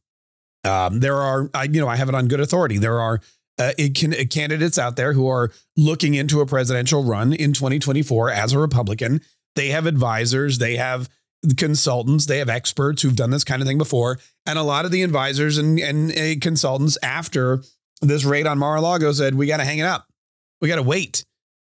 Um, 0.64 1.00
there 1.00 1.16
are, 1.16 1.50
I, 1.54 1.64
you 1.64 1.80
know, 1.80 1.88
I 1.88 1.96
have 1.96 2.08
it 2.08 2.14
on 2.14 2.28
good 2.28 2.40
authority. 2.40 2.78
There 2.78 3.00
are 3.00 3.20
uh, 3.58 3.72
can, 3.94 4.14
uh, 4.14 4.24
candidates 4.30 4.78
out 4.78 4.96
there 4.96 5.12
who 5.12 5.28
are 5.28 5.52
looking 5.76 6.14
into 6.14 6.40
a 6.40 6.46
presidential 6.46 7.04
run 7.04 7.32
in 7.32 7.52
2024 7.52 8.30
as 8.30 8.52
a 8.52 8.58
Republican. 8.58 9.20
They 9.54 9.68
have 9.68 9.86
advisors, 9.86 10.58
they 10.58 10.76
have 10.76 11.08
consultants, 11.56 12.26
they 12.26 12.38
have 12.38 12.48
experts 12.48 13.02
who've 13.02 13.14
done 13.14 13.30
this 13.30 13.44
kind 13.44 13.62
of 13.62 13.68
thing 13.68 13.78
before. 13.78 14.18
And 14.46 14.58
a 14.58 14.62
lot 14.62 14.84
of 14.84 14.90
the 14.90 15.02
advisors 15.02 15.58
and, 15.58 15.78
and 15.78 16.10
uh, 16.10 16.40
consultants 16.40 16.98
after 17.02 17.62
this 18.00 18.24
raid 18.24 18.46
on 18.46 18.58
Mar-a-Lago 18.58 19.12
said, 19.12 19.34
we 19.34 19.46
got 19.46 19.58
to 19.58 19.64
hang 19.64 19.78
it 19.78 19.86
up. 19.86 20.08
We 20.60 20.68
got 20.68 20.76
to 20.76 20.82
wait. 20.82 21.24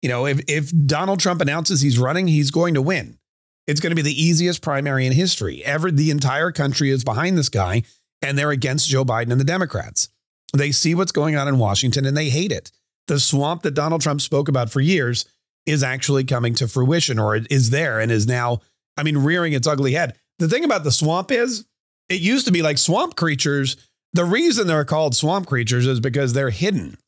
You 0.03 0.09
know, 0.09 0.27
if, 0.27 0.41
if 0.49 0.73
Donald 0.87 1.21
Trump 1.21 1.41
announces 1.41 1.81
he's 1.81 1.99
running, 1.99 2.29
he's 2.29 2.51
going 2.51 2.75
to 2.75 2.83
win. 2.83 3.19
It's 3.67 3.81
going 3.81 3.91
to 3.91 3.97
be 3.97 4.03
the 4.03 4.23
easiest 4.23 4.63
primary 4.63 5.07
in 5.07 5.13
history. 5.13 5.63
Ever 5.65 5.91
the 5.91 6.11
entire 6.11 6.51
country 6.53 6.91
is 6.91 7.05
behind 7.05 7.37
this 7.37 7.51
guy 7.51 7.83
and 8.23 8.39
they're 8.39 8.51
against 8.51 8.89
Joe 8.89 9.05
Biden 9.05 9.31
and 9.31 9.41
the 9.41 9.45
Democrats. 9.45 10.09
They 10.53 10.73
see 10.73 10.95
what's 10.95 11.13
going 11.13 11.37
on 11.37 11.49
in 11.49 11.59
Washington 11.59 12.07
and 12.07 12.17
they 12.17 12.31
hate 12.31 12.53
it. 12.53 12.71
The 13.07 13.21
swamp 13.21 13.63
that 13.63 13.75
Donald 13.75 14.01
Trump 14.01 14.21
spoke 14.21 14.49
about 14.49 14.71
for 14.71 14.81
years 14.81 15.25
is 15.67 15.83
actually 15.83 16.25
coming 16.25 16.55
to 16.55 16.69
fruition 16.69 17.19
or 17.19 17.37
is 17.37 17.71
there 17.71 18.01
and 18.01 18.11
is 18.11 18.27
now 18.27 18.61
I 18.99 19.05
mean, 19.05 19.19
rearing 19.19 19.53
its 19.53 19.67
ugly 19.67 19.93
head. 19.93 20.17
The 20.41 20.49
thing 20.49 20.65
about 20.65 20.85
the 20.85 20.91
swamp 20.91 21.31
is, 21.31 21.65
it 22.09 22.21
used 22.21 22.47
to 22.47 22.53
be 22.53 22.63
like 22.63 22.79
swamp 22.79 23.15
creatures. 23.17 23.77
The 24.13 24.25
reason 24.25 24.67
they're 24.67 24.85
called 24.85 25.15
swamp 25.15 25.47
creatures 25.47 25.87
is 25.87 26.01
because 26.01 26.33
they're 26.33 26.51
hidden, 26.51 26.99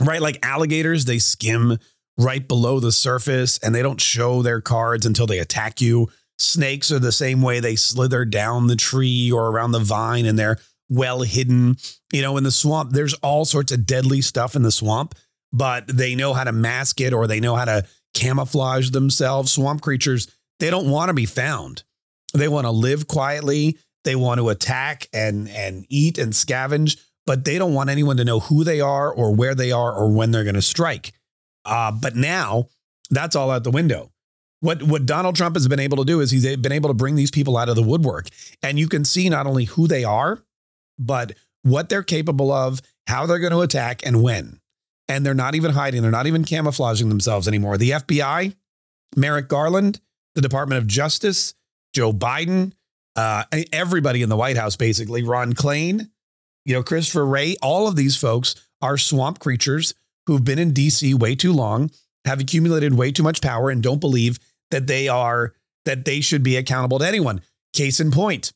right? 0.00 0.22
Like 0.22 0.38
alligators, 0.42 1.04
they 1.04 1.18
skim 1.18 1.78
right 2.16 2.46
below 2.46 2.80
the 2.80 2.92
surface 2.92 3.58
and 3.58 3.74
they 3.74 3.82
don't 3.82 4.00
show 4.00 4.42
their 4.42 4.60
cards 4.60 5.04
until 5.04 5.26
they 5.26 5.38
attack 5.38 5.80
you. 5.80 6.08
Snakes 6.40 6.90
are 6.90 6.98
the 6.98 7.12
same 7.12 7.42
way 7.42 7.60
they 7.60 7.76
slither 7.76 8.24
down 8.24 8.66
the 8.66 8.76
tree 8.76 9.30
or 9.30 9.48
around 9.48 9.72
the 9.72 9.80
vine 9.80 10.26
and 10.26 10.38
they're 10.38 10.58
well 10.88 11.22
hidden. 11.22 11.76
You 12.12 12.22
know, 12.22 12.36
in 12.36 12.44
the 12.44 12.50
swamp, 12.50 12.92
there's 12.92 13.14
all 13.14 13.44
sorts 13.44 13.72
of 13.72 13.86
deadly 13.86 14.20
stuff 14.20 14.56
in 14.56 14.62
the 14.62 14.72
swamp, 14.72 15.14
but 15.52 15.86
they 15.86 16.14
know 16.14 16.34
how 16.34 16.44
to 16.44 16.52
mask 16.52 17.00
it 17.00 17.12
or 17.12 17.26
they 17.26 17.40
know 17.40 17.56
how 17.56 17.66
to 17.66 17.86
camouflage 18.14 18.90
themselves. 18.90 19.52
Swamp 19.52 19.82
creatures 19.82 20.28
they 20.58 20.70
don't 20.70 20.90
want 20.90 21.08
to 21.08 21.14
be 21.14 21.26
found. 21.26 21.84
They 22.34 22.48
want 22.48 22.66
to 22.66 22.70
live 22.70 23.08
quietly. 23.08 23.78
They 24.04 24.14
want 24.14 24.38
to 24.40 24.48
attack 24.50 25.08
and 25.12 25.48
and 25.48 25.86
eat 25.88 26.18
and 26.18 26.32
scavenge, 26.32 27.00
but 27.26 27.44
they 27.44 27.58
don't 27.58 27.74
want 27.74 27.90
anyone 27.90 28.16
to 28.18 28.24
know 28.24 28.40
who 28.40 28.64
they 28.64 28.80
are 28.80 29.12
or 29.12 29.34
where 29.34 29.54
they 29.54 29.72
are 29.72 29.92
or 29.92 30.10
when 30.10 30.30
they're 30.30 30.44
going 30.44 30.54
to 30.54 30.62
strike. 30.62 31.12
Uh, 31.64 31.92
but 31.92 32.16
now 32.16 32.68
That's 33.10 33.36
all 33.36 33.50
out 33.50 33.64
the 33.64 33.70
window. 33.70 34.12
What 34.60 34.82
what 34.82 35.06
Donald 35.06 35.36
Trump 35.36 35.56
has 35.56 35.68
been 35.68 35.80
able 35.80 35.96
to 35.98 36.04
do 36.04 36.20
is 36.20 36.30
he's 36.30 36.56
been 36.56 36.72
able 36.72 36.90
to 36.90 36.94
bring 36.94 37.14
these 37.16 37.30
people 37.30 37.56
out 37.56 37.68
of 37.68 37.76
the 37.76 37.82
woodwork, 37.82 38.28
and 38.62 38.78
you 38.78 38.88
can 38.88 39.04
see 39.04 39.28
not 39.28 39.46
only 39.46 39.64
who 39.64 39.86
they 39.86 40.04
are, 40.04 40.42
but 40.98 41.32
what 41.62 41.88
they're 41.88 42.02
capable 42.02 42.52
of, 42.52 42.80
how 43.06 43.26
they're 43.26 43.38
going 43.38 43.52
to 43.52 43.60
attack, 43.60 44.04
and 44.04 44.22
when. 44.22 44.60
And 45.08 45.24
they're 45.24 45.34
not 45.34 45.54
even 45.54 45.72
hiding; 45.72 46.02
they're 46.02 46.10
not 46.10 46.26
even 46.26 46.44
camouflaging 46.44 47.08
themselves 47.08 47.48
anymore. 47.48 47.78
The 47.78 47.90
FBI, 47.90 48.54
Merrick 49.16 49.48
Garland, 49.48 50.00
the 50.34 50.42
Department 50.42 50.78
of 50.78 50.86
Justice, 50.86 51.54
Joe 51.94 52.12
Biden, 52.12 52.72
uh, 53.16 53.44
everybody 53.72 54.22
in 54.22 54.28
the 54.28 54.36
White 54.36 54.56
House, 54.56 54.76
basically, 54.76 55.22
Ron 55.22 55.54
Klain, 55.54 56.10
you 56.64 56.74
know, 56.74 56.82
Christopher 56.82 57.26
Wray, 57.26 57.56
all 57.62 57.88
of 57.88 57.96
these 57.96 58.16
folks 58.16 58.54
are 58.82 58.98
swamp 58.98 59.38
creatures 59.38 59.94
who've 60.26 60.44
been 60.44 60.58
in 60.58 60.72
DC 60.72 61.14
way 61.14 61.34
too 61.34 61.52
long, 61.52 61.90
have 62.24 62.40
accumulated 62.40 62.94
way 62.94 63.10
too 63.10 63.22
much 63.22 63.40
power, 63.40 63.70
and 63.70 63.82
don't 63.82 64.00
believe 64.00 64.38
that 64.70 64.86
they 64.86 65.08
are 65.08 65.54
that 65.84 66.04
they 66.04 66.20
should 66.20 66.42
be 66.42 66.56
accountable 66.56 66.98
to 66.98 67.06
anyone. 67.06 67.40
Case 67.72 68.00
in 68.00 68.10
point, 68.10 68.52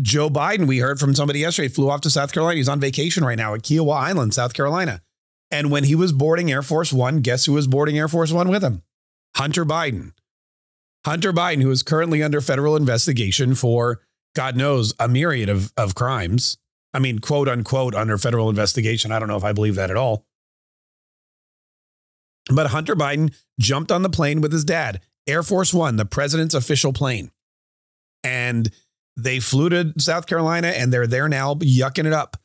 Joe 0.00 0.28
Biden, 0.28 0.66
we 0.66 0.78
heard 0.78 1.00
from 1.00 1.14
somebody 1.14 1.40
yesterday, 1.40 1.68
flew 1.68 1.90
off 1.90 2.02
to 2.02 2.10
South 2.10 2.32
Carolina. 2.32 2.56
He's 2.56 2.68
on 2.68 2.80
vacation 2.80 3.24
right 3.24 3.38
now 3.38 3.54
at 3.54 3.62
Kiawah 3.62 3.96
Island, 3.96 4.34
South 4.34 4.54
Carolina. 4.54 5.00
And 5.50 5.70
when 5.70 5.84
he 5.84 5.94
was 5.94 6.12
boarding 6.12 6.50
Air 6.50 6.62
Force 6.62 6.92
One, 6.92 7.20
guess 7.20 7.46
who 7.46 7.52
was 7.52 7.66
boarding 7.66 7.98
Air 7.98 8.08
Force 8.08 8.32
One 8.32 8.48
with 8.48 8.62
him? 8.62 8.82
Hunter 9.36 9.64
Biden. 9.64 10.12
Hunter 11.04 11.32
Biden, 11.32 11.62
who 11.62 11.70
is 11.70 11.82
currently 11.82 12.22
under 12.22 12.40
federal 12.40 12.76
investigation 12.76 13.54
for 13.54 14.00
God 14.34 14.56
knows 14.56 14.94
a 15.00 15.08
myriad 15.08 15.48
of, 15.48 15.72
of 15.76 15.94
crimes. 15.94 16.58
I 16.92 16.98
mean, 16.98 17.18
quote 17.18 17.48
unquote, 17.48 17.94
under 17.94 18.18
federal 18.18 18.48
investigation. 18.50 19.12
I 19.12 19.18
don't 19.18 19.28
know 19.28 19.36
if 19.36 19.44
I 19.44 19.52
believe 19.52 19.76
that 19.76 19.90
at 19.90 19.96
all. 19.96 20.26
But 22.50 22.68
Hunter 22.68 22.96
Biden 22.96 23.34
jumped 23.58 23.92
on 23.92 24.02
the 24.02 24.10
plane 24.10 24.40
with 24.40 24.52
his 24.52 24.64
dad, 24.64 25.00
Air 25.30 25.42
Force 25.42 25.72
One, 25.72 25.96
the 25.96 26.04
president's 26.04 26.54
official 26.54 26.92
plane. 26.92 27.30
And 28.22 28.70
they 29.16 29.40
flew 29.40 29.68
to 29.70 29.92
South 29.98 30.26
Carolina 30.26 30.68
and 30.68 30.92
they're 30.92 31.06
there 31.06 31.28
now, 31.28 31.54
yucking 31.54 32.06
it 32.06 32.12
up, 32.12 32.36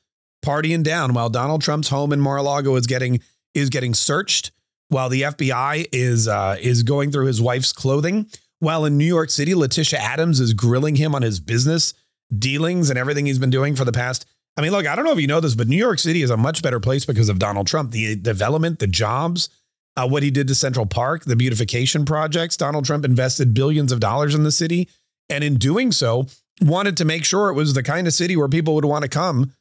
partying 0.46 0.84
down 0.84 1.14
while 1.14 1.30
Donald 1.30 1.62
Trump's 1.62 1.90
home 1.90 2.14
in 2.14 2.20
Mar-a-Lago 2.20 2.76
is 2.76 2.88
getting 2.88 3.22
is 3.54 3.70
getting 3.70 3.94
searched, 3.94 4.52
while 4.90 5.10
the 5.10 5.24
FBI 5.24 5.88
is 5.92 6.28
uh, 6.28 6.58
is 6.60 6.84
going 6.84 7.12
through 7.12 7.28
his 7.28 7.42
wife's 7.42 7.72
clothing. 7.72 8.30
While 8.60 8.86
in 8.86 8.98
New 8.98 9.06
York 9.06 9.30
City, 9.30 9.54
Letitia 9.54 10.00
Adams 10.00 10.40
is 10.40 10.54
grilling 10.54 10.96
him 10.96 11.14
on 11.14 11.22
his 11.22 11.40
business 11.40 11.94
dealings 12.38 12.90
and 12.90 12.98
everything 12.98 13.26
he's 13.26 13.40
been 13.40 13.50
doing 13.50 13.76
for 13.76 13.86
the 13.86 13.92
past. 13.92 14.26
I 14.58 14.62
mean, 14.62 14.72
look, 14.72 14.88
I 14.88 14.96
don't 14.96 15.06
know 15.06 15.12
if 15.12 15.20
you 15.20 15.28
know 15.28 15.42
this, 15.42 15.56
but 15.56 15.68
New 15.68 15.78
York 15.78 16.00
City 16.00 16.22
is 16.22 16.30
a 16.30 16.38
much 16.38 16.62
better 16.64 16.80
place 16.80 17.06
because 17.06 17.30
of 17.30 17.40
Donald 17.40 17.68
Trump. 17.68 17.92
The 17.92 18.16
development, 18.16 18.80
the 18.80 18.88
jobs, 18.88 19.50
uh, 19.98 20.08
what 20.08 20.24
he 20.24 20.32
did 20.32 20.48
to 20.48 20.56
Central 20.56 20.86
Park, 20.86 21.26
the 21.26 21.36
beautification 21.36 22.06
projects. 22.06 22.58
Donald 22.58 22.86
Trump 22.86 23.06
invested 23.06 23.54
billions 23.54 23.92
of 23.92 24.00
dollars 24.00 24.36
in 24.36 24.44
the 24.44 24.52
city. 24.52 24.90
And 25.30 25.44
in 25.44 25.56
doing 25.56 25.92
so, 25.92 26.28
wanted 26.62 26.98
to 26.98 27.06
make 27.06 27.26
sure 27.26 27.50
it 27.50 27.54
was 27.54 27.74
the 27.74 27.84
kind 27.84 28.08
of 28.08 28.14
city 28.14 28.36
where 28.36 28.48
people 28.48 28.76
would 28.76 28.86
want 28.86 29.04
to 29.04 29.10
come. 29.10 29.54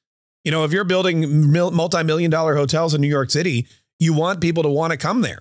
You 0.44 0.50
know, 0.50 0.64
if 0.64 0.72
you're 0.72 0.84
building 0.84 1.50
multi 1.52 2.02
million 2.02 2.30
dollar 2.30 2.56
hotels 2.56 2.94
in 2.94 3.00
New 3.00 3.08
York 3.08 3.30
City, 3.30 3.66
you 3.98 4.12
want 4.12 4.40
people 4.40 4.62
to 4.62 4.68
want 4.68 4.90
to 4.90 4.98
come 4.98 5.22
there. 5.22 5.40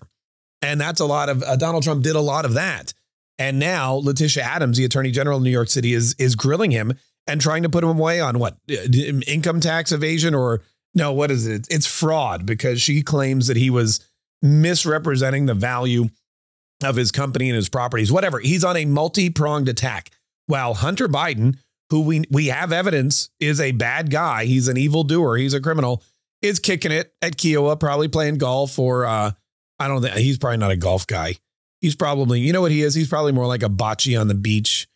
And 0.61 0.79
that's 0.79 1.01
a 1.01 1.05
lot 1.05 1.27
of 1.27 1.43
uh, 1.43 1.57
Donald 1.57 1.83
Trump 1.83 2.03
did 2.03 2.15
a 2.15 2.21
lot 2.21 2.45
of 2.45 2.53
that. 2.53 2.93
And 3.37 3.59
now 3.59 3.95
Letitia 3.95 4.43
Adams, 4.43 4.77
the 4.77 4.85
attorney 4.85 5.11
general 5.11 5.37
of 5.37 5.43
New 5.43 5.49
York 5.49 5.69
City, 5.69 5.93
is 5.93 6.15
is 6.17 6.35
grilling 6.35 6.71
him 6.71 6.93
and 7.27 7.41
trying 7.41 7.63
to 7.63 7.69
put 7.69 7.83
him 7.83 7.89
away 7.89 8.21
on 8.21 8.39
what 8.39 8.57
uh, 8.71 8.75
income 9.27 9.59
tax 9.59 9.91
evasion 9.91 10.33
or 10.33 10.61
no, 10.95 11.11
what 11.11 11.31
is 11.31 11.47
it? 11.47 11.67
It's 11.69 11.87
fraud 11.87 12.45
because 12.45 12.81
she 12.81 13.01
claims 13.01 13.47
that 13.47 13.57
he 13.57 13.69
was 13.69 14.07
misrepresenting 14.43 15.47
the 15.47 15.55
value 15.55 16.09
of 16.83 16.97
his 16.97 17.11
company 17.11 17.49
and 17.49 17.55
his 17.55 17.69
properties, 17.69 18.11
whatever. 18.11 18.39
He's 18.39 18.63
on 18.63 18.77
a 18.77 18.85
multi 18.85 19.29
pronged 19.29 19.69
attack. 19.69 20.11
While 20.45 20.73
Hunter 20.73 21.07
Biden, 21.07 21.57
who 21.89 22.01
we, 22.01 22.25
we 22.29 22.47
have 22.47 22.73
evidence 22.73 23.29
is 23.39 23.61
a 23.61 23.71
bad 23.71 24.11
guy, 24.11 24.45
he's 24.45 24.67
an 24.67 24.77
evil 24.77 25.03
doer, 25.05 25.37
he's 25.37 25.53
a 25.53 25.61
criminal, 25.61 26.03
is 26.41 26.59
kicking 26.59 26.91
it 26.91 27.13
at 27.21 27.37
Kiawah, 27.37 27.79
probably 27.79 28.09
playing 28.09 28.37
golf 28.37 28.77
or, 28.77 29.05
uh, 29.05 29.31
I 29.79 29.87
don't 29.87 30.01
think 30.01 30.15
he's 30.15 30.37
probably 30.37 30.57
not 30.57 30.71
a 30.71 30.77
golf 30.77 31.07
guy. 31.07 31.37
He's 31.79 31.95
probably, 31.95 32.41
you 32.41 32.51
know 32.53 32.61
what 32.61 32.71
he 32.71 32.83
is? 32.83 32.93
He's 32.93 33.07
probably 33.07 33.31
more 33.31 33.47
like 33.47 33.63
a 33.63 33.69
bocce 33.69 34.19
on 34.19 34.27
the 34.27 34.33
beach 34.33 34.87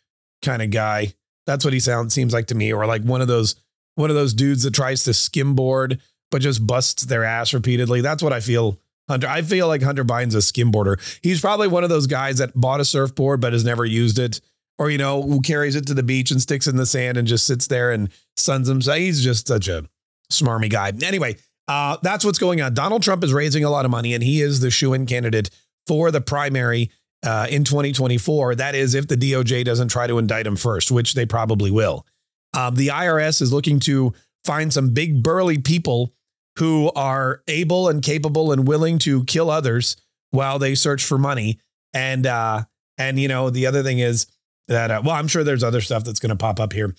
kind 0.42 0.62
of 0.62 0.70
guy. 0.70 1.14
That's 1.46 1.64
what 1.64 1.72
he 1.72 1.80
sounds 1.80 2.12
seems 2.12 2.34
like 2.34 2.46
to 2.48 2.54
me, 2.54 2.72
or 2.72 2.86
like 2.86 3.02
one 3.02 3.22
of 3.22 3.28
those 3.28 3.56
one 3.94 4.10
of 4.10 4.16
those 4.16 4.34
dudes 4.34 4.62
that 4.62 4.74
tries 4.74 5.04
to 5.04 5.10
skimboard 5.10 5.98
but 6.30 6.42
just 6.42 6.66
busts 6.66 7.04
their 7.04 7.24
ass 7.24 7.54
repeatedly. 7.54 8.00
That's 8.00 8.22
what 8.22 8.32
I 8.32 8.40
feel 8.40 8.78
Hunter, 9.08 9.26
I 9.26 9.42
feel 9.42 9.68
like 9.68 9.82
Hunter 9.82 10.04
Biden's 10.04 10.34
a 10.34 10.38
skimboarder. 10.38 10.98
He's 11.22 11.40
probably 11.40 11.68
one 11.68 11.84
of 11.84 11.90
those 11.90 12.06
guys 12.06 12.38
that 12.38 12.52
bought 12.54 12.80
a 12.80 12.84
surfboard 12.84 13.40
but 13.40 13.52
has 13.52 13.64
never 13.64 13.84
used 13.84 14.18
it, 14.18 14.40
or 14.78 14.90
you 14.90 14.98
know, 14.98 15.22
who 15.22 15.40
carries 15.40 15.76
it 15.76 15.86
to 15.86 15.94
the 15.94 16.02
beach 16.02 16.30
and 16.30 16.40
sticks 16.40 16.66
in 16.66 16.76
the 16.76 16.86
sand 16.86 17.16
and 17.16 17.26
just 17.26 17.46
sits 17.46 17.66
there 17.66 17.90
and 17.90 18.10
suns 18.36 18.68
himself. 18.68 18.98
He's 18.98 19.22
just 19.22 19.48
such 19.48 19.68
a 19.68 19.84
smarmy 20.30 20.70
guy. 20.70 20.92
Anyway, 21.02 21.36
uh, 21.66 21.96
that's 22.02 22.24
what's 22.24 22.38
going 22.38 22.60
on. 22.60 22.74
Donald 22.74 23.02
Trump 23.02 23.24
is 23.24 23.32
raising 23.32 23.64
a 23.64 23.70
lot 23.70 23.84
of 23.84 23.90
money, 23.90 24.14
and 24.14 24.22
he 24.22 24.40
is 24.40 24.60
the 24.60 24.70
shoe-in 24.70 25.06
candidate 25.06 25.50
for 25.86 26.10
the 26.10 26.20
primary 26.20 26.90
uh, 27.24 27.46
in 27.50 27.64
2024. 27.64 28.56
That 28.56 28.74
is, 28.74 28.94
if 28.94 29.08
the 29.08 29.16
DOJ 29.16 29.64
doesn't 29.64 29.88
try 29.88 30.06
to 30.06 30.18
indict 30.18 30.46
him 30.46 30.56
first, 30.56 30.90
which 30.90 31.14
they 31.14 31.26
probably 31.26 31.70
will. 31.70 32.06
Um, 32.54 32.74
the 32.74 32.88
IRS 32.88 33.42
is 33.42 33.52
looking 33.52 33.80
to 33.80 34.14
find 34.44 34.72
some 34.72 34.94
big 34.94 35.22
burly 35.22 35.58
people 35.58 36.14
who 36.58 36.90
are 36.96 37.42
able 37.46 37.88
and 37.88 38.02
capable 38.02 38.52
and 38.52 38.66
willing 38.66 38.98
to 38.98 39.24
kill 39.24 39.50
others 39.50 39.96
while 40.30 40.58
they 40.58 40.74
search 40.74 41.04
for 41.04 41.18
money. 41.18 41.58
And 41.94 42.26
uh, 42.26 42.64
and 42.96 43.18
you 43.18 43.28
know 43.28 43.50
the 43.50 43.66
other 43.66 43.82
thing 43.82 43.98
is 43.98 44.26
that 44.66 44.90
uh, 44.90 45.02
well, 45.04 45.14
I'm 45.14 45.28
sure 45.28 45.44
there's 45.44 45.64
other 45.64 45.80
stuff 45.80 46.04
that's 46.04 46.20
going 46.20 46.30
to 46.30 46.36
pop 46.36 46.60
up 46.60 46.72
here. 46.72 46.94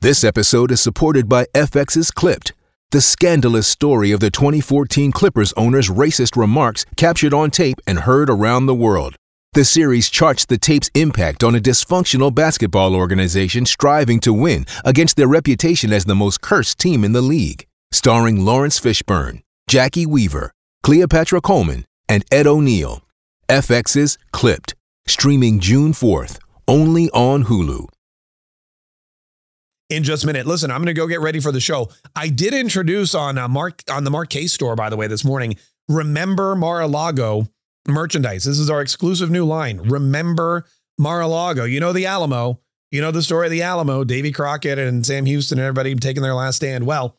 This 0.00 0.22
episode 0.22 0.70
is 0.70 0.80
supported 0.80 1.28
by 1.28 1.46
FX's 1.54 2.10
Clipped, 2.10 2.52
the 2.92 3.00
scandalous 3.00 3.66
story 3.66 4.12
of 4.12 4.20
the 4.20 4.30
2014 4.30 5.10
Clippers 5.10 5.52
owner's 5.54 5.88
racist 5.88 6.36
remarks 6.36 6.86
captured 6.96 7.34
on 7.34 7.50
tape 7.50 7.78
and 7.86 8.00
heard 8.00 8.30
around 8.30 8.66
the 8.66 8.74
world. 8.74 9.16
The 9.54 9.64
series 9.64 10.10
charts 10.10 10.44
the 10.44 10.58
tape's 10.58 10.90
impact 10.94 11.42
on 11.42 11.56
a 11.56 11.60
dysfunctional 11.60 12.32
basketball 12.32 12.94
organization 12.94 13.64
striving 13.66 14.20
to 14.20 14.32
win 14.32 14.66
against 14.84 15.16
their 15.16 15.26
reputation 15.26 15.92
as 15.92 16.04
the 16.04 16.14
most 16.14 16.42
cursed 16.42 16.78
team 16.78 17.02
in 17.02 17.12
the 17.12 17.22
league 17.22 17.67
starring 17.92 18.44
Laurence 18.44 18.78
Fishburne, 18.80 19.42
Jacki 19.68 20.06
Weaver, 20.06 20.52
Cleopatra 20.82 21.40
Coleman, 21.40 21.84
and 22.08 22.24
Ed 22.30 22.46
O'Neill. 22.46 23.02
FX's 23.48 24.18
Clipped, 24.32 24.74
streaming 25.06 25.58
June 25.58 25.92
4th, 25.92 26.38
only 26.66 27.08
on 27.10 27.44
Hulu. 27.44 27.88
In 29.90 30.02
just 30.02 30.24
a 30.24 30.26
minute, 30.26 30.46
listen, 30.46 30.70
I'm 30.70 30.78
going 30.78 30.86
to 30.86 30.92
go 30.94 31.06
get 31.06 31.20
ready 31.20 31.40
for 31.40 31.50
the 31.50 31.60
show. 31.60 31.88
I 32.14 32.28
did 32.28 32.52
introduce 32.52 33.14
on 33.14 33.38
uh, 33.38 33.48
Mark 33.48 33.82
on 33.90 34.04
the 34.04 34.10
Mark 34.10 34.28
Kaye's 34.28 34.52
store, 34.52 34.76
by 34.76 34.90
the 34.90 34.96
way, 34.98 35.06
this 35.06 35.24
morning. 35.24 35.56
Remember 35.88 36.54
Mar-a-Lago 36.54 37.48
merchandise. 37.86 38.44
This 38.44 38.58
is 38.58 38.68
our 38.68 38.82
exclusive 38.82 39.30
new 39.30 39.46
line. 39.46 39.78
Remember 39.78 40.66
Mar-a-Lago. 40.98 41.64
You 41.64 41.80
know 41.80 41.94
the 41.94 42.04
Alamo. 42.04 42.60
You 42.90 43.00
know 43.00 43.10
the 43.10 43.22
story 43.22 43.46
of 43.46 43.50
the 43.50 43.62
Alamo. 43.62 44.04
Davy 44.04 44.30
Crockett 44.30 44.78
and 44.78 45.06
Sam 45.06 45.24
Houston 45.24 45.58
and 45.58 45.66
everybody 45.66 45.94
taking 45.94 46.22
their 46.22 46.34
last 46.34 46.56
stand. 46.56 46.84
Well, 46.84 47.16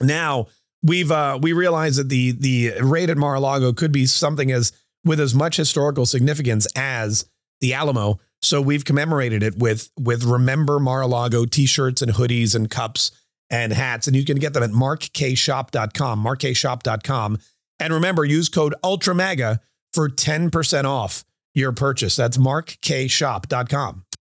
now 0.00 0.46
we've 0.82 1.10
uh, 1.10 1.38
we 1.40 1.52
realize 1.52 1.96
that 1.96 2.08
the 2.08 2.32
the 2.32 2.72
raid 2.80 3.10
at 3.10 3.16
Mar-a-Lago 3.16 3.72
could 3.72 3.92
be 3.92 4.06
something 4.06 4.50
as 4.52 4.72
with 5.04 5.20
as 5.20 5.34
much 5.34 5.56
historical 5.56 6.06
significance 6.06 6.66
as 6.76 7.28
the 7.60 7.74
Alamo. 7.74 8.18
So 8.42 8.60
we've 8.60 8.84
commemorated 8.84 9.42
it 9.42 9.58
with 9.58 9.90
with 9.98 10.24
Remember 10.24 10.78
Mar-a-Lago 10.78 11.46
t-shirts 11.46 12.02
and 12.02 12.12
hoodies 12.12 12.54
and 12.54 12.70
cups 12.70 13.10
and 13.50 13.72
hats. 13.72 14.06
And 14.06 14.16
you 14.16 14.24
can 14.24 14.38
get 14.38 14.52
them 14.52 14.62
at 14.62 14.70
markkshop.com, 14.70 16.24
markkshop.com. 16.24 17.38
And 17.78 17.92
remember, 17.92 18.24
use 18.24 18.48
code 18.48 18.74
ULTRAMAGA 18.82 19.60
for 19.92 20.08
10% 20.08 20.84
off 20.84 21.24
your 21.54 21.72
purchase. 21.72 22.16
That's 22.16 22.38
markkshop.com. 22.38 24.05